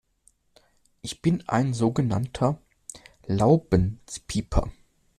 Ich 1.03 1.21
bin 1.21 1.47
ein 1.47 1.75
so 1.75 1.91
genannter 1.91 2.57
Laubenpieper. 3.27 4.71